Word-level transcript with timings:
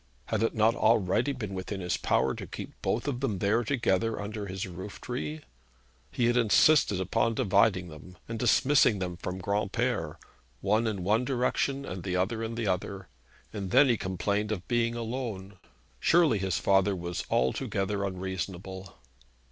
Had 0.29 0.41
it 0.41 0.55
not 0.55 0.73
already 0.73 1.31
been 1.31 1.53
within 1.53 1.79
his 1.79 1.95
power 1.95 2.33
to 2.33 2.47
keep 2.47 2.73
both 2.81 3.07
of 3.07 3.19
them 3.19 3.37
there 3.37 3.63
together 3.63 4.19
under 4.19 4.47
his 4.47 4.65
roof 4.65 4.99
tree? 4.99 5.41
He 6.11 6.25
had 6.25 6.35
insisted 6.35 7.07
on 7.15 7.35
dividing 7.35 7.89
them, 7.89 8.17
and 8.27 8.39
dismissing 8.39 8.97
them 8.97 9.15
from 9.15 9.39
Granpere, 9.39 10.15
one 10.59 10.87
in 10.87 11.03
one 11.03 11.23
direction, 11.23 11.85
and 11.85 12.01
the 12.01 12.15
other 12.15 12.41
in 12.43 12.57
another; 12.57 13.09
and 13.53 13.69
then 13.69 13.89
he 13.89 13.95
complained 13.95 14.51
of 14.51 14.67
being 14.67 14.95
alone! 14.95 15.57
Surely 15.99 16.39
his 16.39 16.57
father 16.57 16.95
was 16.95 17.23
altogether 17.29 18.03
unreasonable. 18.03 18.97